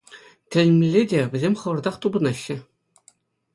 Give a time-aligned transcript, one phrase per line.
[0.49, 2.57] Тӗлӗнмелле те-- вӗсем хӑвӑртах тупӑнаҫҫӗ.